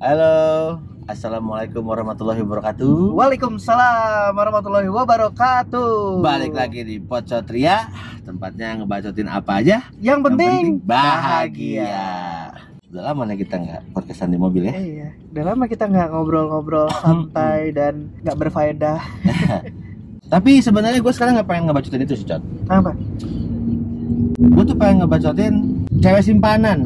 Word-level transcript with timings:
Halo, 0.00 0.80
assalamualaikum 1.04 1.84
warahmatullahi 1.84 2.40
wabarakatuh. 2.40 3.12
Waalaikumsalam 3.20 4.32
warahmatullahi 4.32 4.88
wabarakatuh. 4.88 6.24
Balik 6.24 6.56
lagi 6.56 6.80
di 6.88 6.96
Pocotria, 6.96 7.84
tempatnya 8.24 8.80
ngebacotin 8.80 9.28
apa 9.28 9.60
aja. 9.60 9.92
Yang 10.00 10.20
penting, 10.24 10.80
bahagia. 10.80 12.00
Udah 12.88 13.12
lama 13.12 13.28
nih 13.28 13.44
kita 13.44 13.60
nggak 13.60 13.92
podcastan 13.92 14.32
di 14.32 14.40
mobil 14.40 14.72
ya. 14.72 14.72
Iya, 14.72 15.08
udah 15.36 15.44
lama 15.52 15.68
kita 15.68 15.84
nggak 15.84 16.08
ngobrol-ngobrol 16.16 16.88
santai 17.04 17.68
dan 17.76 18.08
nggak 18.24 18.40
berfaedah. 18.40 19.04
Tapi 20.32 20.64
sebenarnya 20.64 21.04
gue 21.04 21.12
sekarang 21.12 21.36
nggak 21.36 21.48
pengen 21.52 21.68
ngebacotin 21.68 22.08
itu 22.08 22.16
sih, 22.16 22.24
Cot. 22.24 22.40
Apa? 22.72 22.96
Gue 24.48 24.64
tuh 24.64 24.80
pengen 24.80 25.04
ngebacotin 25.04 25.79
cewek 26.00 26.22
simpanan. 26.22 26.78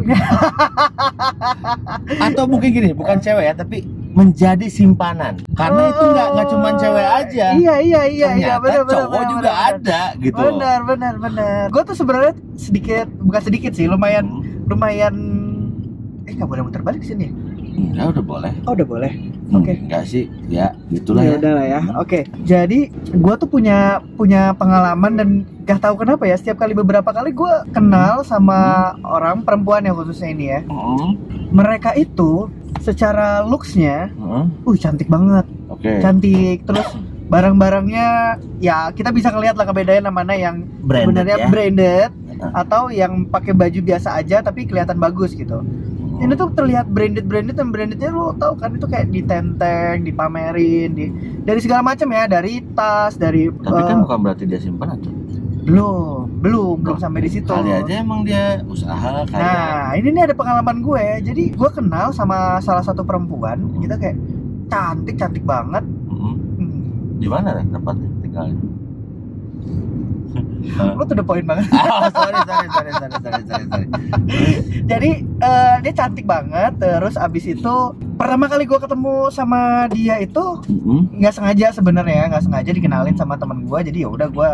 Atau 2.21 2.45
mungkin 2.45 2.69
gini, 2.71 2.91
bukan 2.91 3.19
cewek 3.19 3.45
ya, 3.45 3.55
tapi 3.55 3.83
menjadi 4.11 4.67
simpanan. 4.67 5.43
Karena 5.53 5.91
itu 5.91 6.05
nggak 6.05 6.29
nggak 6.31 6.47
cuma 6.49 6.69
cewek 6.75 7.07
aja. 7.09 7.47
Iya 7.53 7.75
iya 7.77 8.03
iya 8.07 8.29
iya 8.31 8.55
Ternyata 8.55 8.61
benar 8.61 8.81
benar. 8.81 8.93
cowok 8.95 9.11
benar, 9.13 9.27
juga 9.29 9.51
benar, 9.51 9.67
ada 9.75 10.01
gitu. 10.17 10.39
loh. 10.39 10.47
Benar 10.53 10.79
benar 10.85 11.15
benar. 11.19 11.63
Gue 11.69 11.83
tuh 11.83 11.97
sebenarnya 11.97 12.33
sedikit 12.55 13.07
bukan 13.17 13.43
sedikit 13.43 13.73
sih, 13.73 13.87
lumayan 13.87 14.25
Hmm. 14.25 14.43
lumayan 14.65 15.15
eh 16.25 16.33
nggak 16.33 16.49
boleh 16.49 16.63
muter 16.63 16.81
balik 16.81 17.03
sini. 17.03 17.29
Enggak 17.75 18.15
udah 18.15 18.25
boleh. 18.25 18.53
Oh 18.65 18.73
udah 18.73 18.87
boleh. 18.87 19.13
Hmm, 19.51 19.59
Oke. 19.59 19.75
Enggak 19.77 20.07
sih, 20.07 20.31
ya 20.47 20.73
gitulah 20.89 21.21
ya 21.21 21.35
ya. 21.35 21.37
udah 21.37 21.53
lah 21.53 21.67
ya. 21.67 21.81
Oke. 21.99 22.21
Jadi 22.47 22.87
gue 22.95 23.35
tuh 23.35 23.51
punya 23.51 23.99
punya 24.15 24.55
pengalaman 24.55 25.13
dan 25.19 25.29
gak 25.65 25.81
tahu 25.81 26.05
kenapa 26.05 26.29
ya 26.29 26.37
setiap 26.37 26.61
kali 26.61 26.77
beberapa 26.77 27.09
kali 27.09 27.33
gue 27.33 27.53
kenal 27.73 28.21
sama 28.21 28.93
orang 29.01 29.41
perempuan 29.41 29.85
ya 29.85 29.97
khususnya 29.97 30.29
ini 30.31 30.45
ya. 30.53 30.61
Hmm, 30.69 31.17
Mereka 31.51 31.97
itu 31.97 32.53
secara 32.85 33.41
looksnya, 33.41 34.13
hmm, 34.13 34.69
uh 34.69 34.77
cantik 34.77 35.09
banget, 35.09 35.49
Oke. 35.73 36.05
cantik. 36.05 36.69
Terus 36.69 36.89
barang-barangnya 37.25 38.37
ya 38.61 38.93
kita 38.93 39.09
bisa 39.09 39.33
ngeliat 39.33 39.57
lah 39.57 39.65
kebedaannya 39.65 40.13
mana 40.13 40.37
yang 40.37 40.69
Branded 40.85 41.09
sebenarnya 41.09 41.37
ya. 41.41 41.47
branded 41.49 42.11
Heeh. 42.13 42.53
atau 42.53 42.83
yang 42.93 43.25
pakai 43.33 43.57
baju 43.57 43.81
biasa 43.81 44.21
aja 44.21 44.45
tapi 44.45 44.69
kelihatan 44.69 45.01
bagus 45.01 45.33
gitu. 45.33 45.65
Hmm. 45.65 46.21
Ini 46.21 46.37
tuh 46.37 46.53
terlihat 46.53 46.93
branded 46.93 47.25
branded 47.25 47.57
dan 47.57 47.73
brandednya 47.73 48.13
lo 48.13 48.37
tau 48.37 48.53
kan 48.55 48.77
itu 48.77 48.85
kayak 48.85 49.09
ditenteng, 49.09 50.05
dipamerin, 50.05 50.93
di 50.93 51.09
dari 51.43 51.59
segala 51.65 51.81
macam 51.81 52.07
ya, 52.13 52.29
dari 52.29 52.61
tas, 52.77 53.17
dari 53.17 53.49
Tapi 53.49 53.81
eh, 53.81 53.87
kan 53.89 53.99
bukan 54.05 54.19
berarti 54.21 54.45
dia 54.45 54.61
simpanan 54.61 55.01
tuh. 55.01 55.24
Belum, 55.65 56.41
belum, 56.41 56.75
belum 56.81 56.99
sampai 56.99 57.21
di 57.21 57.31
situ. 57.31 57.49
Kali 57.49 57.73
aja 57.73 57.93
emang 57.97 58.21
dia 58.23 58.61
usaha 58.65 59.25
kayak 59.25 59.33
Nah, 59.33 59.97
ini 59.97 60.09
nih 60.11 60.23
ada 60.23 60.35
pengalaman 60.35 60.79
gue. 60.79 61.05
Jadi 61.25 61.43
gue 61.51 61.71
kenal 61.73 62.13
sama 62.13 62.61
salah 62.61 62.85
satu 62.85 63.01
perempuan, 63.01 63.57
gitu 63.79 63.97
kayak 63.97 64.17
cantik, 64.67 65.17
cantik 65.17 65.43
banget. 65.43 65.85
Hmm, 66.07 66.37
Hmm. 66.55 67.17
di 67.17 67.27
mana 67.27 67.55
deh 67.55 67.65
tempatnya 67.67 68.09
tinggalnya? 68.21 68.57
Lo 70.95 71.05
tuh 71.09 71.15
the 71.15 71.23
point 71.23 71.45
banget. 71.45 71.65
oh, 71.71 72.09
sorry, 72.17 72.41
sorry, 72.43 72.69
sorry, 72.69 72.93
sorry, 72.93 73.17
sorry, 73.17 73.43
sorry, 73.45 73.65
sorry. 73.67 73.87
Jadi 74.91 75.11
eh, 75.23 75.75
dia 75.81 75.93
cantik 75.95 76.27
banget. 76.27 76.73
Terus 76.77 77.15
abis 77.15 77.45
itu 77.47 77.75
pertama 78.15 78.47
kali 78.47 78.65
gue 78.65 78.77
ketemu 78.77 79.29
sama 79.31 79.87
dia 79.89 80.19
itu 80.19 80.45
Hmm, 80.67 81.09
nggak 81.15 81.35
sengaja 81.35 81.67
sebenarnya 81.71 82.29
nggak 82.29 82.45
sengaja 82.45 82.71
dikenalin 82.71 83.15
sama 83.15 83.37
temen 83.37 83.65
gue. 83.65 83.79
Jadi 83.81 83.99
ya 84.03 84.09
udah 84.11 84.29
gue 84.29 84.51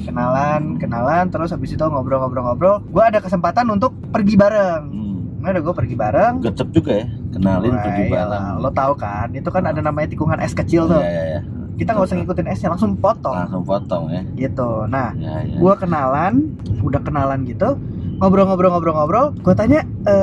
kenalan, 0.00 0.62
kenalan. 0.76 1.24
Terus 1.28 1.50
abis 1.50 1.72
itu 1.72 1.80
ngobrol-ngobrol-ngobrol. 1.80 2.82
Gue 2.86 3.02
ada 3.02 3.18
kesempatan 3.18 3.66
untuk 3.68 3.94
pergi 4.10 4.34
bareng. 4.34 4.82
hmm. 4.86 5.08
Nah, 5.40 5.50
udah 5.50 5.62
gue 5.62 5.74
pergi 5.74 5.96
bareng. 5.96 6.34
Gecep 6.42 6.68
juga 6.68 6.92
ya, 7.00 7.06
kenalin 7.30 7.72
Wah, 7.72 7.80
pergi 7.80 8.02
iyalah, 8.06 8.42
bareng. 8.52 8.60
Lo 8.60 8.70
tahu 8.70 8.92
kan, 8.94 9.28
itu 9.32 9.48
kan 9.48 9.64
ada 9.64 9.80
namanya 9.80 10.08
tikungan 10.08 10.36
es 10.38 10.52
kecil 10.52 10.84
tuh. 10.84 11.00
Iya, 11.00 11.08
iya, 11.08 11.24
iya. 11.26 11.40
Kita 11.74 11.96
nggak 11.96 12.06
usah 12.06 12.16
ngikutin 12.20 12.46
esnya, 12.52 12.68
langsung 12.68 12.92
potong. 12.94 13.32
Langsung 13.32 13.64
potong 13.64 14.12
ya. 14.12 14.20
Gitu. 14.36 14.84
Nah, 14.86 15.16
Ya, 15.16 15.40
ya. 15.40 15.56
gua 15.56 15.72
kenalan, 15.74 16.52
udah 16.84 17.00
kenalan 17.00 17.48
gitu, 17.48 17.72
ngobrol-ngobrol-ngobrol-ngobrol. 18.20 19.32
Gue 19.40 19.54
tanya, 19.54 19.80
e, 20.04 20.14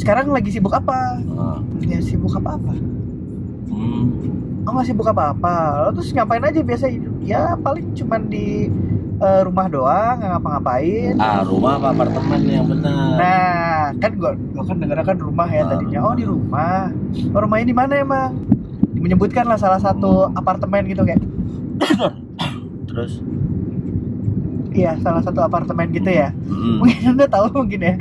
sekarang 0.00 0.32
lagi 0.32 0.48
sibuk 0.48 0.72
apa? 0.72 1.20
Oh, 1.28 1.60
Ya 1.84 2.00
sibuk 2.00 2.32
apa-apa. 2.32 2.72
hmm. 3.68 4.04
Oh 4.64 4.72
nggak 4.72 4.88
sibuk 4.88 5.04
apa-apa. 5.04 5.84
Lo 5.84 5.90
terus 5.92 6.08
ngapain 6.10 6.40
aja 6.40 6.56
biasa? 6.58 6.88
Ya 7.20 7.52
paling 7.54 7.92
cuman 7.92 8.32
di 8.32 8.72
eh, 9.16 9.40
rumah 9.42 9.66
doang, 9.66 10.14
nggak 10.16 10.30
ngapa-ngapain. 10.32 11.14
Ah, 11.16 11.40
rumah 11.42 11.76
apa 11.76 11.88
apartemen 11.90 12.40
yang 12.42 12.66
benar? 12.66 13.14
Nah, 13.14 13.82
kan 13.96 14.10
gua, 14.14 14.32
gua 14.50 14.62
kan 14.64 14.76
dengar 14.76 14.98
kan 15.00 15.16
rumah 15.16 15.46
ya 15.46 15.62
Ah. 15.62 15.68
tadinya. 15.70 15.98
Oh 16.02 16.12
di 16.12 16.24
rumah. 16.24 16.90
Oh, 17.30 17.40
rumahnya 17.40 17.66
di 17.66 17.76
mana 17.76 17.92
emang? 17.96 18.30
Menyebutkan 18.94 19.44
lah 19.44 19.54
salah 19.54 19.78
satu 19.78 20.30
apartemen 20.30 20.86
gitu 20.86 21.02
kayak. 21.02 21.20
Terus? 22.88 23.20
Iya, 24.70 24.98
salah 24.98 25.22
satu 25.22 25.38
apartemen 25.38 25.86
gitu 25.88 26.08
ya. 26.08 26.34
Hmm. 26.44 26.82
Mungkin 26.82 27.14
anda 27.14 27.26
tahu 27.28 27.46
mungkin 27.54 27.78
ya. 27.80 27.94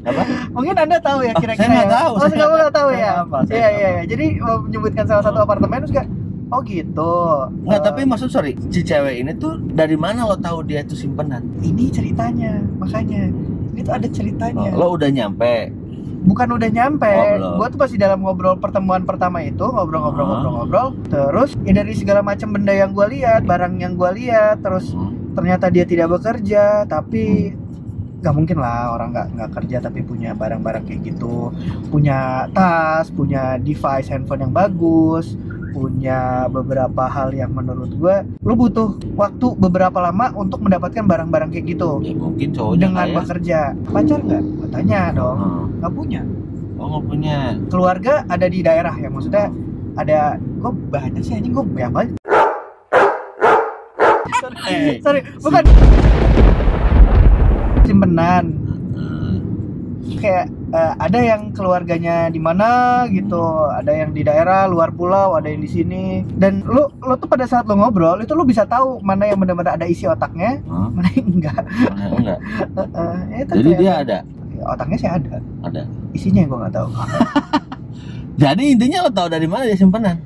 Apa? 0.00 0.22
mungkin 0.56 0.72
anda 0.74 0.96
tahu 0.98 1.20
ya 1.20 1.32
Oh, 1.32 1.38
kira-kira. 1.38 1.60
saya 1.60 1.74
nggak 1.74 1.84
ya? 1.84 1.92
tahu, 1.92 2.10
Oh, 2.10 2.20
saya 2.22 2.32
nggak 2.48 2.72
tahu 2.72 2.88
saya 2.88 2.96
ya. 2.96 3.04
nggak 3.06 3.20
apa, 3.22 3.38
saya 3.38 3.52
Iya 3.52 3.60
nggak 3.60 3.72
iya. 3.76 3.88
iya. 3.90 4.02
Jadi 4.08 4.26
menyebutkan 4.40 5.04
salah 5.04 5.20
satu 5.22 5.38
apartemen 5.38 5.78
terus 5.78 5.92
kayak. 5.92 6.08
Oh 6.46 6.62
gitu. 6.62 7.14
Nggak, 7.60 7.74
Eh, 7.74 7.82
tapi 7.82 8.00
maksud 8.02 8.28
sorry, 8.28 8.54
si 8.68 8.80
cewek 8.80 9.18
ini 9.18 9.34
tuh 9.34 9.58
dari 9.58 9.94
mana 9.94 10.22
lo 10.24 10.36
tahu 10.36 10.62
dia 10.62 10.80
itu 10.80 10.94
simpenan? 10.94 11.42
ini 11.58 11.88
ceritanya 11.88 12.62
makanya 12.76 13.26
ini 13.68 13.80
tuh 13.80 13.92
ada 13.92 14.06
ceritanya. 14.06 14.70
Lo 14.72 14.92
udah 14.92 15.08
nyampe. 15.08 15.70
bukan 16.18 16.48
udah 16.52 16.66
nyampe 16.68 17.06
Oh, 17.38 17.54
gue 17.56 17.66
tuh 17.68 17.78
masih 17.78 17.96
dalam 17.96 18.18
ngobrol 18.18 18.58
pertemuan 18.58 18.98
pertama 19.00 19.38
itu 19.40 19.62
ngobrol-ngobrol-ngobrol-ngobrol 19.62 20.98
terus 21.06 21.54
ya 21.60 21.70
dari 21.72 21.94
segala 21.94 22.18
macam 22.18 22.50
benda 22.50 22.72
yang 22.72 22.90
gue 22.90 23.06
lihat 23.12 23.42
barang 23.42 23.78
yang 23.78 23.94
gue 23.94 24.10
lihat 24.16 24.58
terus 24.58 24.90
Hmm. 24.90 25.14
ternyata 25.34 25.70
dia 25.70 25.84
tidak 25.84 26.10
bekerja 26.10 26.82
tapi 26.84 27.54
nggak 28.16 28.34
mungkin 28.34 28.58
lah 28.58 28.90
orang 28.90 29.12
nggak 29.12 29.26
nggak 29.30 29.50
kerja 29.54 29.76
tapi 29.78 30.00
punya 30.00 30.32
barang-barang 30.32 30.82
kayak 30.82 31.00
gitu 31.06 31.54
punya 31.88 32.50
tas 32.50 33.06
punya 33.08 33.54
device 33.56 34.08
handphone 34.08 34.42
yang 34.42 34.50
bagus 34.52 35.38
punya 35.76 36.48
beberapa 36.48 37.04
hal 37.04 37.36
yang 37.36 37.52
menurut 37.52 37.92
gue 37.92 38.16
lu 38.48 38.56
butuh 38.56 38.96
waktu 39.12 39.52
beberapa 39.60 40.00
lama 40.00 40.32
untuk 40.32 40.64
mendapatkan 40.64 41.04
barang-barang 41.04 41.52
kayak 41.52 41.76
gitu. 41.76 42.00
Ya 42.00 42.16
mungkin 42.16 42.48
cowoknya 42.56 42.80
dengan 42.80 43.04
kaya. 43.04 43.16
bekerja. 43.20 43.60
Pacar 43.92 44.20
nggak? 44.24 44.42
Gue 44.56 44.68
tanya 44.72 45.00
dong. 45.12 45.36
Hmm. 45.36 45.64
nggak 45.84 45.92
punya. 45.92 46.22
Oh 46.80 46.86
nggak 46.88 47.04
punya. 47.04 47.36
keluarga 47.68 48.24
ada 48.32 48.46
di 48.48 48.64
daerah 48.64 48.96
ya 48.96 49.12
maksudnya 49.12 49.52
ada 50.00 50.40
gue 50.40 50.72
banyak 50.88 51.20
sih 51.20 51.36
anjing? 51.36 51.52
Gue 51.52 51.64
banyak 51.68 51.92
banget. 51.92 52.08
Eh, 54.72 54.96
sorry 55.04 55.20
bukan. 55.44 55.62
Simpenan. 57.84 58.44
Hmm. 58.48 58.65
Kayak 60.14 60.46
eh, 60.68 60.92
ada 60.96 61.18
yang 61.18 61.50
keluarganya 61.50 62.26
di 62.26 62.38
mana 62.38 62.68
gitu 63.08 63.38
ada 63.66 63.90
yang 63.90 64.10
di 64.10 64.22
daerah 64.22 64.64
luar 64.64 64.90
pulau 64.90 65.34
ada 65.34 65.46
yang 65.46 65.58
di 65.58 65.68
sini 65.68 66.04
dan 66.32 66.62
lo 66.62 66.94
lo 66.96 67.14
tuh 67.14 67.26
pada 67.26 67.44
saat 67.44 67.64
lo 67.64 67.74
ngobrol 67.74 68.18
itu 68.18 68.30
lo 68.30 68.42
bisa 68.42 68.62
tahu 68.64 68.98
mana 69.00 69.26
yang 69.26 69.36
benar-benar 69.36 69.74
ada 69.74 69.84
isi 69.84 70.04
otaknya 70.04 70.62
Hah? 70.64 70.88
mana 70.88 71.08
yang 71.10 71.28
enggak 71.32 71.62
Mana 71.88 72.14
enggak? 72.14 72.38
Eh, 72.76 73.40
itu 73.40 73.52
Jadi 73.52 73.68
kayak- 73.68 73.80
dia 73.80 73.92
ada, 73.96 74.18
otaknya 74.68 74.96
sih 74.96 75.10
ada 75.10 75.34
ada. 75.60 75.82
isinya 76.12 76.40
yang 76.40 76.50
gue 76.50 76.60
nggak 76.60 76.74
tahu 76.74 76.88
Jadi 78.36 78.64
intinya 78.70 78.98
lo 79.00 79.10
tahu 79.10 79.28
dari 79.28 79.46
mana 79.46 79.64
dia 79.64 79.74
simpenan? 79.74 80.16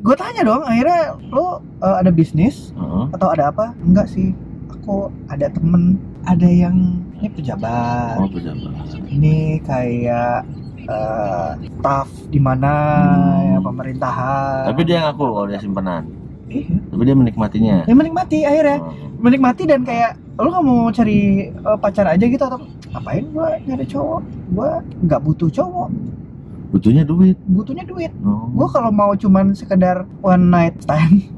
gue 0.00 0.16
tanya 0.16 0.40
dong 0.42 0.64
akhirnya 0.64 1.00
lo 1.28 1.60
eh, 1.78 1.96
ada 1.98 2.08
bisnis 2.08 2.72
Heeh. 2.72 3.04
atau 3.12 3.28
ada 3.28 3.48
apa 3.48 3.76
enggak 3.80 4.04
sih 4.06 4.32
aku 4.66 5.12
ada 5.28 5.44
temen 5.46 5.96
ada 6.22 6.48
yang 6.48 7.04
ini 7.20 7.28
pejabat 7.30 8.16
Oh 8.16 8.28
pejabat. 8.28 8.72
ini 9.06 9.36
kayak 9.60 10.48
eh, 10.82 11.50
staff 11.70 12.08
di 12.26 12.38
mana 12.38 12.72
Hmm. 12.72 13.44
ya 13.46 13.58
pemerintahan 13.60 14.64
Tapi 14.66 14.80
dia 14.82 14.98
ngaku 15.02 15.24
kalau 15.26 15.46
dia 15.46 15.58
simpenan. 15.58 16.02
iya 16.46 16.66
Tapi 16.88 17.02
dia 17.04 17.14
menikmatinya. 17.14 17.76
ya 17.84 17.94
menikmati 17.94 18.38
akhirnya 18.42 18.78
Oh. 18.80 18.90
menikmati 19.18 19.62
dan 19.64 19.80
kayak 19.82 20.16
lo 20.34 20.48
nggak 20.48 20.64
mau 20.64 20.88
cari 20.90 21.18
eh, 21.48 21.78
pacar 21.78 22.08
aja 22.08 22.24
gitu 22.24 22.40
atau 22.40 22.58
ngapain 22.88 23.24
gua 23.28 23.54
nyari 23.60 23.84
cowok 23.84 24.20
gua 24.50 24.70
nggak 24.98 25.20
butuh 25.20 25.48
cowok 25.48 25.88
Butuhnya 26.70 27.02
duit. 27.02 27.34
butuhnya 27.44 27.82
duit 27.84 28.12
Oh. 28.20 28.48
gua 28.50 28.66
kalau 28.68 28.90
mau 28.90 29.12
cuman 29.12 29.52
sekedar 29.52 30.08
one 30.20 30.48
night 30.48 30.74
stand 30.80 31.28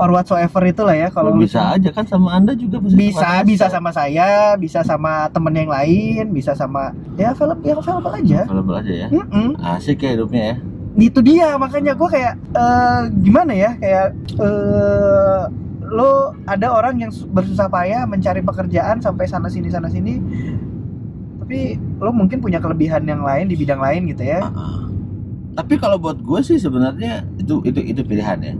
or 0.00 0.08
whatsoever 0.10 0.62
itulah 0.64 0.92
ya 0.94 1.08
kalau 1.08 1.30
Kalau 1.30 1.38
bisa 1.38 1.60
aja 1.70 1.88
kan 1.90 2.04
sama 2.04 2.32
anda 2.32 2.52
juga 2.52 2.80
bisa 2.80 2.96
bisa 3.44 3.66
saya. 3.66 3.70
sama 3.70 3.90
saya 3.90 4.28
bisa 4.56 4.80
sama 4.80 5.12
temen 5.28 5.52
yang 5.54 5.68
lain 5.68 6.24
bisa 6.30 6.52
sama 6.52 6.88
ya 7.14 7.30
film 7.32 7.60
yang 7.60 7.78
available 7.78 8.10
aja 8.10 8.40
Available 8.42 8.76
aja 8.76 8.92
ya. 8.96 9.08
Mm-mm. 9.08 9.60
Asik 9.60 10.00
ya 10.00 10.10
hidupnya 10.12 10.42
ya. 10.42 10.56
itu 10.98 11.20
dia 11.20 11.54
makanya 11.54 11.92
gue 11.92 12.08
kayak 12.08 12.34
eh, 12.50 13.00
gimana 13.20 13.52
ya 13.52 13.70
kayak 13.74 14.06
eh, 14.34 15.42
lo 15.86 16.10
ada 16.44 16.66
orang 16.68 16.98
yang 16.98 17.10
su- 17.10 17.26
bersusah 17.26 17.66
payah 17.66 18.02
mencari 18.04 18.40
pekerjaan 18.40 18.98
sampai 18.98 19.24
sana 19.24 19.46
sini 19.46 19.68
sana 19.68 19.86
sini 19.86 20.18
tapi 21.38 21.58
lo 21.96 22.10
mungkin 22.10 22.38
punya 22.38 22.58
kelebihan 22.58 23.02
yang 23.04 23.20
lain 23.20 23.46
di 23.46 23.54
bidang 23.54 23.78
lain 23.78 24.06
gitu 24.08 24.22
ya 24.24 24.38
Ah, 24.40 24.50
ah. 24.50 24.80
tapi 25.52 25.74
kalau 25.76 25.96
buat 25.96 26.18
gue 26.18 26.40
sih 26.40 26.56
sebenarnya 26.56 27.26
itu 27.36 27.58
itu 27.64 27.80
itu 27.82 28.00
pilihan 28.02 28.38
ya 28.40 28.54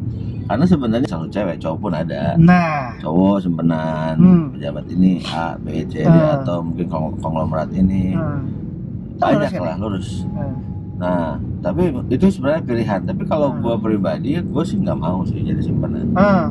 karena 0.50 0.64
sebenarnya 0.66 1.06
selalu 1.06 1.28
cewek 1.30 1.56
cowok 1.56 1.78
pun 1.78 1.92
ada 1.94 2.34
Nah, 2.34 2.98
cowok 2.98 3.36
simpenan 3.38 4.14
Hmm. 4.16 4.50
pejabat 4.50 4.84
ini 4.90 5.22
A 5.24 5.54
B 5.56 5.86
C 5.86 6.02
D 6.02 6.10
Hmm. 6.10 6.34
atau 6.36 6.58
mungkin 6.60 6.86
kong- 6.86 7.14
konglomerat 7.16 7.70
ini 7.72 8.12
hmm, 8.12 8.40
banyak 9.16 9.46
lurus 9.46 9.52
kan 9.52 9.62
lah 9.62 9.76
lurus 9.78 10.08
hmm. 10.26 10.54
nah 10.96 11.26
tapi 11.60 11.82
itu 12.08 12.26
sebenarnya 12.28 12.62
pilihan 12.62 13.00
tapi 13.04 13.22
kalau 13.24 13.48
Hmm. 13.48 13.62
gue 13.62 13.74
pribadi 13.80 14.30
gue 14.36 14.64
sih 14.66 14.76
nggak 14.76 14.98
mau 14.98 15.22
sih 15.22 15.38
jadi 15.38 15.62
simpenan 15.62 16.10
Hmm. 16.12 16.46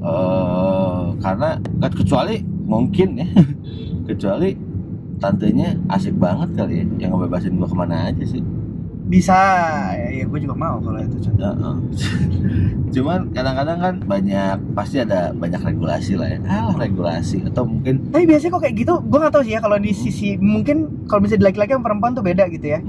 eh 0.00 1.02
karena 1.18 1.48
kan 1.80 1.92
kecuali 1.92 2.38
mungkin 2.64 3.08
ya 3.16 3.26
kecuali 4.08 4.54
tantenya 5.16 5.74
asik 5.88 6.14
banget 6.14 6.54
kali 6.54 6.74
ya 6.76 6.84
yang 7.00 7.10
ngebebasin 7.12 7.50
gue 7.52 7.64
ke 7.64 7.74
mana 7.74 8.08
aja 8.08 8.24
sih 8.24 8.42
bisa. 9.04 9.36
Ya, 9.94 10.08
ya 10.22 10.24
gue 10.24 10.38
juga 10.40 10.54
mau 10.56 10.76
kalau 10.80 11.00
itu. 11.00 11.16
Ya, 11.36 11.50
eh. 11.52 11.76
cuman 12.94 13.20
kadang-kadang 13.34 13.78
kan 13.80 13.94
banyak 14.06 14.56
pasti 14.72 14.96
ada 15.02 15.30
banyak 15.36 15.60
regulasi 15.60 16.12
lah 16.16 16.28
ya. 16.32 16.38
Ah 16.46 16.72
regulasi. 16.74 17.44
Atau 17.44 17.68
mungkin 17.68 18.10
tapi 18.10 18.24
biasanya 18.24 18.50
kok 18.56 18.62
kayak 18.64 18.76
gitu 18.80 18.94
gue 19.04 19.18
nggak 19.18 19.32
tahu 19.34 19.44
sih 19.44 19.52
ya 19.56 19.60
kalau 19.60 19.76
di 19.78 19.92
sisi 19.92 20.28
mungkin 20.40 21.06
kalau 21.10 21.24
misalnya 21.24 21.40
di 21.42 21.46
laki-laki 21.52 21.72
sama 21.76 21.84
perempuan 21.90 22.12
tuh 22.16 22.24
beda 22.24 22.44
gitu 22.50 22.66
ya. 22.74 22.80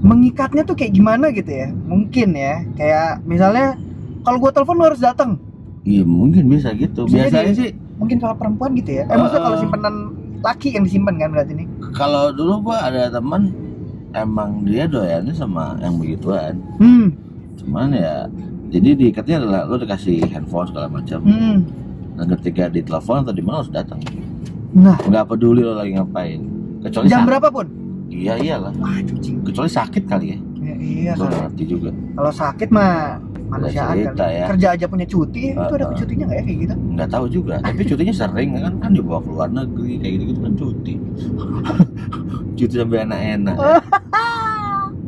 Mengikatnya 0.00 0.62
tuh 0.64 0.76
kayak 0.78 0.92
gimana 0.96 1.28
gitu 1.34 1.50
ya? 1.50 1.68
Mungkin 1.68 2.28
ya 2.32 2.64
kayak 2.78 3.26
misalnya 3.28 3.76
kalau 4.24 4.38
gue 4.40 4.50
telepon 4.52 4.76
lu 4.76 4.84
harus 4.86 5.00
datang 5.00 5.40
iya 5.84 6.02
mungkin 6.04 6.48
bisa 6.48 6.72
gitu. 6.76 7.08
Bisa 7.08 7.28
biasanya 7.28 7.52
sih 7.56 7.70
mungkin 7.96 8.16
kalau 8.20 8.34
perempuan 8.36 8.76
gitu 8.76 9.00
ya? 9.00 9.04
Eh 9.08 9.16
maksudnya 9.16 9.42
kalau 9.44 9.58
simpenan 9.60 9.94
laki 10.40 10.68
yang 10.72 10.84
disimpan 10.84 11.14
kan 11.20 11.30
berarti 11.32 11.52
nih? 11.56 11.66
Kalau 11.92 12.32
dulu 12.32 12.72
gua 12.72 12.88
ada 12.88 13.12
teman 13.12 13.52
emang 14.14 14.66
dia 14.66 14.84
doyannya 14.86 15.34
sama 15.34 15.78
yang 15.78 15.98
begituan. 15.98 16.54
Hmm. 16.78 17.14
Cuman 17.60 17.94
ya 17.94 18.26
jadi 18.70 18.94
diikatnya 18.94 19.36
adalah 19.42 19.60
lo 19.66 19.76
dikasih 19.78 20.26
handphone 20.30 20.68
segala 20.70 20.86
macam. 20.90 21.20
Hmm. 21.26 21.58
Dan 22.18 22.26
ketika 22.38 22.68
ditelepon 22.68 23.24
atau 23.24 23.34
di 23.34 23.42
mana 23.42 23.64
harus 23.64 23.72
datang. 23.72 24.00
Nah. 24.74 24.98
Nggak 25.02 25.24
peduli 25.30 25.62
lo 25.66 25.74
lagi 25.74 25.94
ngapain. 25.98 26.40
Kecuali 26.80 27.06
jam 27.12 27.22
sakit. 27.22 27.28
berapapun 27.28 27.66
iya 28.10 28.34
iyalah. 28.36 28.72
Cacing 29.06 29.40
kecuali 29.46 29.70
sakit 29.70 30.04
kali 30.04 30.26
ya. 30.34 30.38
Ya, 30.60 30.74
iya 30.76 31.12
gue 31.16 31.24
kan 31.24 31.48
ngerti 31.48 31.64
juga. 31.64 31.90
kalau 31.90 32.32
sakit 32.36 32.68
mah 32.68 33.16
manusiaan 33.48 33.96
cerita 33.96 34.22
kali 34.28 34.36
ya. 34.36 34.46
kerja 34.52 34.68
aja 34.76 34.86
punya 34.86 35.06
cuti 35.08 35.42
itu 35.56 35.72
ada 35.74 35.86
cutinya 35.96 36.24
nggak 36.28 36.38
ya 36.38 36.44
kayak 36.44 36.58
gitu? 36.60 36.74
Nggak 36.76 37.08
tahu 37.08 37.24
juga. 37.32 37.54
Tapi 37.64 37.82
cutinya 37.88 38.14
sering 38.14 38.48
kan 38.60 38.74
kan 38.76 38.90
dibawa 38.92 39.18
ke 39.24 39.28
luar 39.32 39.48
negeri 39.50 39.92
kayak 39.98 40.12
gitu 40.14 40.24
gitu 40.34 40.40
kan 40.44 40.52
cuti 42.60 42.74
sampai 42.76 42.98
enak-enak. 43.08 43.56
Ya. 43.56 43.76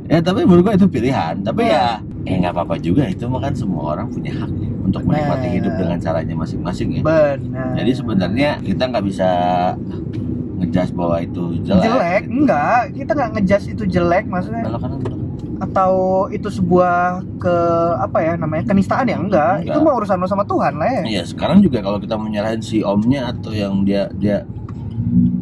ya 0.12 0.18
tapi 0.24 0.40
menurut 0.48 0.62
gua 0.64 0.74
itu 0.74 0.88
pilihan. 0.88 1.34
Tapi 1.44 1.62
ya 1.68 2.00
eh 2.24 2.34
nggak 2.40 2.52
apa-apa 2.56 2.76
juga. 2.80 3.04
Itu 3.08 3.28
mah 3.28 3.40
kan 3.44 3.52
semua 3.52 3.96
orang 3.96 4.08
punya 4.08 4.32
hak 4.32 4.50
ya, 4.56 4.68
untuk 4.80 5.02
menikmati 5.04 5.46
Benar. 5.48 5.56
hidup 5.60 5.74
dengan 5.76 5.98
caranya 6.00 6.34
masing-masing 6.38 6.88
ya. 6.96 7.02
Benar. 7.04 7.66
Jadi 7.76 7.90
sebenarnya 7.92 8.50
kita 8.64 8.82
nggak 8.88 9.04
bisa 9.04 9.28
ngejas 10.62 10.94
bahwa 10.94 11.16
itu 11.18 11.58
jelek, 11.66 11.82
jelek? 11.82 12.22
Gitu. 12.22 12.34
enggak 12.38 12.80
kita 12.94 13.10
nggak 13.18 13.30
ngejudge 13.34 13.66
itu 13.74 13.84
jelek 13.98 14.24
maksudnya 14.30 14.62
belok 14.62 14.80
kanan. 14.86 15.00
atau 15.58 15.92
itu 16.30 16.48
sebuah 16.50 17.22
ke 17.42 17.56
apa 17.98 18.18
ya 18.22 18.32
namanya 18.38 18.70
kenistaan 18.70 19.10
ya? 19.10 19.18
Enggak, 19.18 19.62
Enggak. 19.62 19.74
itu 19.74 19.78
mah 19.82 19.94
urusan 19.98 20.18
lo 20.22 20.26
sama 20.30 20.46
Tuhan 20.46 20.78
lah 20.78 20.88
ya. 20.90 21.02
Iya 21.18 21.22
sekarang 21.26 21.58
juga 21.62 21.82
kalau 21.82 21.98
kita 21.98 22.14
menyalahin 22.14 22.62
si 22.62 22.86
omnya 22.86 23.34
atau 23.34 23.50
yang 23.50 23.82
dia 23.82 24.06
dia 24.14 24.46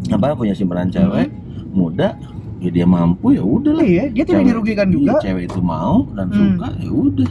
apa 0.09 0.33
punya 0.37 0.57
simpanan 0.57 0.89
cewek 0.89 1.29
muda 1.71 2.15
ya 2.59 2.69
dia 2.69 2.85
mampu 2.85 3.33
ya 3.33 3.41
udah 3.41 3.73
lah. 3.73 3.83
Iya 3.83 4.05
dia 4.09 4.23
tidak 4.23 4.29
Cewek- 4.37 4.49
dirugikan 4.51 4.87
Iya, 4.87 4.95
juga 4.95 5.13
cewek 5.21 5.45
itu 5.47 5.61
mau 5.61 5.97
dan 6.13 6.27
Hmm. 6.29 6.37
suka 6.37 6.69
ya 6.77 6.91
udah. 6.91 7.31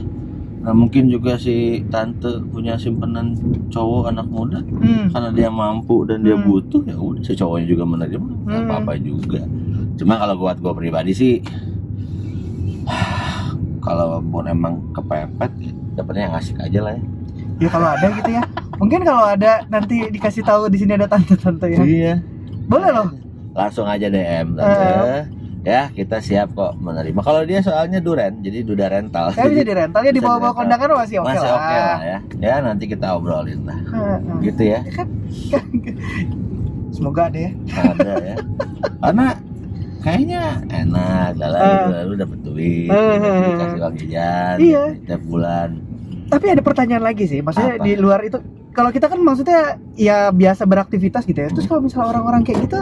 Nah 0.59 0.73
mungkin 0.75 1.03
juga 1.07 1.33
si 1.35 1.55
tante 1.87 2.27
punya 2.45 2.75
simpanan 2.75 3.31
cowok 3.67 4.09
anak 4.09 4.27
muda 4.27 4.59
hmm. 4.59 5.07
karena 5.09 5.29
dia 5.31 5.47
mampu 5.47 6.03
dan 6.03 6.19
dia 6.19 6.33
Hmm. 6.33 6.43
butuh 6.43 6.81
ya 6.83 6.95
udah. 6.95 7.21
Si 7.21 7.31
cowoknya 7.33 7.67
juga 7.67 7.83
menerima 7.85 8.27
Hmm. 8.43 8.65
apa-apa 8.65 8.97
juga. 8.97 9.39
Cuma 9.95 10.15
kalau 10.15 10.35
buat 10.37 10.57
gue 10.57 10.73
pribadi 10.73 11.11
sih 11.11 11.33
kalau 13.79 14.19
pun 14.21 14.43
emang 14.45 14.81
kepepet 14.91 15.51
ya 15.59 15.71
dapetnya 15.95 16.23
yang 16.25 16.35
asik 16.35 16.57
aja 16.57 16.79
lah 16.81 16.93
ya. 16.93 17.03
Ya 17.59 17.67
kalau 17.67 17.87
ada 17.89 18.07
gitu 18.09 18.29
ya. 18.29 18.43
Mungkin 18.75 19.01
kalau 19.03 19.23
ada 19.25 19.67
nanti 19.67 20.07
dikasih 20.07 20.41
tahu 20.41 20.67
di 20.67 20.77
sini 20.77 20.95
ada 20.95 21.05
tante-tante 21.05 21.67
ya. 21.69 21.79
Iya. 21.79 22.13
Boleh 22.65 22.89
loh 22.89 23.07
langsung 23.59 23.83
aja 23.85 24.07
DM 24.07 24.55
tante. 24.55 25.35
Ya 25.59 25.91
kita 25.91 26.17
siap 26.19 26.55
kok 26.55 26.79
menerima. 26.79 27.19
Kalau 27.19 27.43
dia 27.43 27.59
soalnya 27.59 27.99
duren 27.99 28.39
jadi 28.39 28.63
duda 28.63 28.87
rental. 28.87 29.35
Saya 29.35 29.43
bisa 29.45 29.59
Jadi 29.59 29.67
dirental 29.67 30.01
ya 30.01 30.11
di 30.11 30.23
bawah-bawah 30.23 30.55
kondangan 30.55 30.87
masih 30.97 31.19
oke 31.19 31.27
masih 31.27 31.43
lah. 31.43 31.59
oke 31.59 31.75
lah 31.77 31.99
ya. 32.01 32.17
Ya 32.39 32.55
nanti 32.59 32.83
kita 32.87 33.07
obrolin 33.11 33.67
lah. 33.67 33.79
Heeh. 33.85 34.17
gitu 34.41 34.63
ya. 34.65 34.79
Ya 34.79 34.93
kan 34.95 35.07
semoga 36.89 37.27
ada 37.27 37.39
ya 37.39 37.51
ada 37.75 38.11
ya. 38.23 38.35
Karena 38.99 39.25
kayaknya 39.99 40.41
enak 40.65 41.31
lah 41.35 41.59
Ah. 41.59 42.03
lu 42.03 42.15
dapet 42.15 42.39
duit 42.39 42.87
Ah. 42.87 43.19
dikasih 43.45 43.79
uang 43.79 43.95
jajan 43.99 44.55
Iya. 44.57 44.83
tiap 45.05 45.21
bulan. 45.23 45.69
Tapi 46.29 46.45
ada 46.47 46.61
pertanyaan 46.61 47.03
lagi 47.03 47.25
sih 47.25 47.43
maksudnya 47.43 47.75
Apa? 47.75 47.83
di 47.83 47.93
luar 47.95 48.23
itu 48.23 48.39
kalau 48.71 48.95
kita 48.95 49.11
kan 49.11 49.19
maksudnya 49.19 49.75
ya 49.93 50.31
biasa 50.31 50.63
beraktivitas 50.63 51.25
gitu 51.25 51.35
ya. 51.37 51.49
Terus 51.49 51.67
kalau 51.67 51.83
misalnya 51.83 52.15
orang-orang 52.15 52.41
kayak 52.43 52.63
gitu 52.63 52.79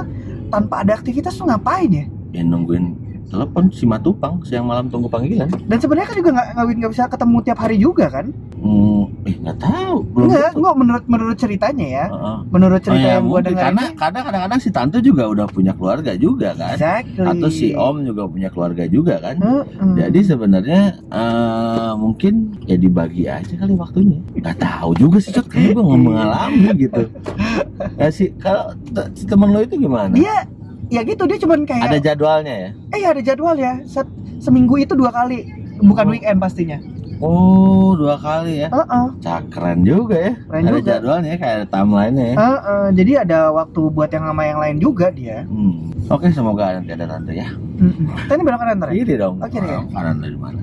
tanpa 0.48 0.84
ada 0.84 0.96
aktivitas 0.96 1.36
tuh 1.36 1.48
ngapain 1.48 1.92
ya? 1.92 2.06
Ya 2.36 2.42
nungguin 2.44 3.07
telepon 3.28 3.68
si 3.70 3.84
matupang 3.84 4.40
siang 4.42 4.64
malam 4.64 4.88
tunggu 4.88 5.06
panggilan 5.06 5.52
dan 5.66 5.78
sebenarnya 5.78 6.08
kan 6.08 6.18
juga 6.18 6.30
nggak 6.32 6.48
nggak 6.50 6.66
nggak 6.78 6.92
bisa 6.92 7.04
ketemu 7.08 7.38
tiap 7.42 7.60
hari 7.60 7.76
juga 7.76 8.06
kan 8.08 8.26
hmm, 8.56 9.04
eh 9.24 9.36
nggak 9.38 9.58
tahu 9.58 9.96
belum 10.08 10.26
Enggak, 10.26 10.42
tentu. 10.46 10.58
enggak 10.58 10.76
menurut 10.76 11.04
menurut 11.06 11.38
ceritanya 11.38 11.88
ya 11.88 12.06
Heeh. 12.08 12.38
menurut 12.48 12.76
Oh, 12.78 12.86
cerita 12.86 13.04
ya, 13.04 13.14
yang 13.14 13.26
mungkin. 13.26 13.44
dengar 13.44 13.64
karena 13.66 13.84
kadang 13.94 14.24
kadang-kadang 14.24 14.60
si 14.60 14.70
tante 14.70 14.98
juga 15.00 15.24
udah 15.26 15.46
punya 15.46 15.72
keluarga 15.72 16.12
juga 16.14 16.50
kan 16.54 16.74
exactly. 16.74 17.26
atau 17.26 17.50
si 17.50 17.68
om 17.74 17.96
juga 18.02 18.24
punya 18.26 18.48
keluarga 18.48 18.84
juga 18.86 19.14
kan 19.18 19.36
Heeh. 19.38 19.92
jadi 19.98 20.20
sebenarnya 20.26 20.82
eh, 21.06 21.92
mungkin 21.96 22.34
ya 22.64 22.76
dibagi 22.76 23.24
aja 23.26 23.54
kali 23.54 23.74
waktunya 23.74 24.24
nggak 24.34 24.58
tahu 24.58 24.90
juga 24.96 25.18
sih 25.20 25.32
Cot 25.32 25.48
karena 25.48 25.70
gue 25.70 25.84
nggak 25.84 26.02
mengalami 26.02 26.68
gitu 26.78 27.04
ya 28.02 28.10
sih 28.10 28.32
kalau 28.36 28.64
te- 28.88 29.12
si 29.14 29.24
temen 29.24 29.50
lo 29.50 29.60
itu 29.60 29.76
gimana 29.76 30.12
dia 30.12 30.48
ya 30.88 31.02
gitu 31.02 31.24
dia 31.24 31.38
cuman 31.38 31.60
kayak 31.64 31.84
ada 31.86 32.00
jadwalnya 32.00 32.56
ya 32.58 32.70
eh 32.92 33.04
ada 33.04 33.22
jadwal 33.22 33.56
ya 33.56 33.74
Set- 33.84 34.12
seminggu 34.38 34.78
itu 34.78 34.94
dua 34.94 35.10
kali 35.10 35.44
bukan 35.80 36.06
Oh. 36.06 36.12
weekend 36.12 36.38
pastinya 36.38 36.78
oh 37.18 37.92
dua 37.94 38.14
kali 38.16 38.62
ya 38.62 38.70
Heeh. 38.70 39.06
cakren 39.20 39.82
juga 39.82 40.16
ya 40.16 40.34
Keren 40.40 40.64
ada 40.64 40.72
juga. 40.72 40.88
jadwalnya 40.88 41.34
kayak 41.36 41.54
ada 41.56 41.68
timeline 41.68 42.16
ya 42.16 42.34
Heeh, 42.34 42.84
jadi 42.94 43.12
ada 43.22 43.40
waktu 43.52 43.82
buat 43.90 44.10
yang 44.10 44.26
sama 44.26 44.42
yang 44.44 44.60
lain 44.60 44.78
juga 44.78 45.08
dia 45.10 45.42
hmm. 45.44 46.08
oke 46.08 46.30
semoga 46.30 46.78
nanti 46.78 46.94
ada 46.94 47.06
tante 47.06 47.34
ya. 47.34 47.50
Kita 47.78 48.34
ini 48.34 48.42
belok 48.42 48.60
kanan 48.60 48.78
ya? 48.80 48.90
kiri 48.92 49.16
dong 49.16 49.36
kiri 49.44 49.68
ya? 49.68 49.78
Oh, 49.78 49.86
kanan 49.88 50.16
dari 50.18 50.34
mana. 50.34 50.60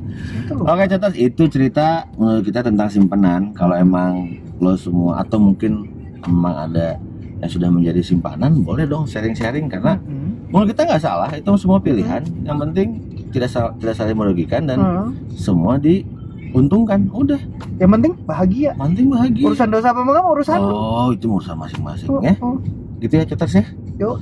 Oke 0.50 0.82
Cetas, 0.88 1.14
itu 1.14 1.42
cerita 1.46 1.86
menurut 2.14 2.42
kita 2.42 2.60
tentang 2.60 2.88
simpenan. 2.88 3.52
Kalau 3.52 3.74
emang 3.74 4.34
lo 4.58 4.74
semua 4.74 5.20
atau 5.20 5.38
mungkin 5.38 5.86
emang 6.22 6.54
ada 6.64 6.98
yang 7.36 7.50
sudah 7.50 7.68
menjadi 7.68 8.00
simpanan, 8.00 8.62
boleh 8.62 8.82
dong 8.84 9.04
sharing-sharing 9.04 9.68
karena 9.68 9.94
Mm-mm. 9.96 10.23
Menurut 10.54 10.70
kita 10.70 10.82
nggak 10.86 11.02
salah. 11.02 11.28
Itu 11.28 11.50
semua 11.58 11.82
pilihan. 11.82 12.22
Yang 12.40 12.58
penting 12.62 12.88
tidak 13.28 13.50
tidak 13.50 13.94
saling 13.98 14.14
merugikan 14.14 14.62
dan 14.62 14.78
Heeh. 14.78 15.06
semua 15.34 15.74
diuntungkan. 15.74 17.10
Udah, 17.10 17.40
Yang 17.76 17.90
penting 17.92 18.12
bahagia. 18.24 18.70
penting 18.78 19.10
bahagia. 19.10 19.44
Urusan 19.44 19.68
dosa 19.68 19.90
apa 19.90 20.00
enggak 20.00 20.24
urusan. 20.24 20.58
Oh, 20.62 21.10
itu 21.10 21.26
urusan 21.28 21.58
masing-masing 21.58 22.06
Oh, 22.06 22.22
ya. 22.22 22.34
oh. 22.38 22.56
Gitu 23.02 23.14
ya 23.18 23.24
Cetas 23.26 23.52
ya. 23.52 23.64
Yo, 23.94 24.14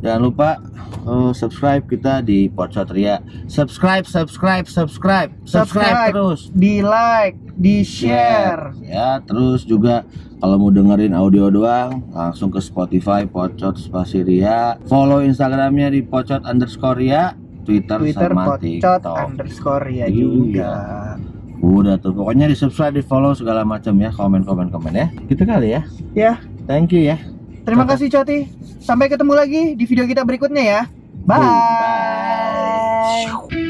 Jangan 0.00 0.20
lupa 0.22 0.50
eh, 1.02 1.30
subscribe 1.32 1.84
kita 1.84 2.20
di 2.20 2.48
Pocot 2.48 2.88
Ria. 2.88 3.20
Subscribe, 3.46 4.04
subscribe, 4.04 4.64
subscribe, 4.64 5.30
subscribe, 5.42 5.84
Subscribe. 5.84 6.10
terus. 6.10 6.40
di 6.52 6.80
like, 6.80 7.36
di 7.54 7.80
share. 7.80 8.72
ya 8.80 9.20
terus 9.20 9.62
juga 9.62 10.02
kalau 10.38 10.56
mau 10.56 10.72
dengerin 10.72 11.12
audio 11.12 11.48
doang 11.48 12.00
langsung 12.10 12.48
ke 12.48 12.56
Spotify 12.58 13.22
Pocot 13.22 13.76
Spasi 13.76 14.24
Ria 14.24 14.80
follow 14.84 15.20
Instagramnya 15.20 15.92
di 15.92 16.00
Pocot 16.00 16.40
underscore 16.42 16.96
Ria 16.96 17.36
Twitter, 17.60 18.00
Twitter 18.00 18.32
sama 18.32 18.44
pocot 18.48 18.60
TikTok 18.64 19.04
underscore 19.20 19.86
ya 19.86 20.04
Iya. 20.04 20.10
juga. 20.10 20.70
udah 21.60 22.00
tuh 22.00 22.16
pokoknya 22.16 22.48
di 22.48 22.56
subscribe 22.56 22.96
di 22.96 23.04
follow 23.04 23.36
segala 23.36 23.60
macam 23.62 23.92
ya 23.94 24.08
komen 24.08 24.40
komen 24.42 24.72
komen 24.72 24.96
ya 24.96 25.06
gitu 25.28 25.44
kali 25.44 25.76
ya 25.76 25.82
Ya. 26.14 26.32
thank 26.64 26.88
you 26.88 27.04
ya 27.04 27.20
Terima 27.64 27.84
kasih 27.86 28.08
Coti. 28.08 28.48
Sampai 28.80 29.06
ketemu 29.12 29.32
lagi 29.36 29.62
di 29.76 29.84
video 29.84 30.08
kita 30.08 30.24
berikutnya 30.24 30.64
ya. 30.64 30.80
Bye. 31.24 31.44
Bye. 33.28 33.69